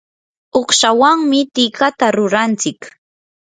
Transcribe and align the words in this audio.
uqshawanmi 0.59 1.39
tikata 1.53 2.05
rurantsik. 2.15 2.79